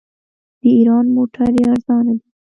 [0.61, 2.27] د ایران موټرې ارزانه دي.